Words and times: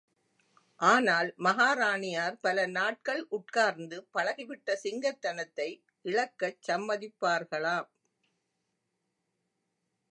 ஆனால் 0.79 1.29
மகாராணியார் 1.37 2.37
பல 2.41 2.65
நாட்கள் 2.67 3.21
உட்கார்ந்து 3.29 3.97
பழகிவிட்ட 4.13 4.77
சிங்கத்தனத்தை 4.83 5.69
இழக்கச் 6.05 6.61
சம்மதிப்பார்களாம். 6.67 7.89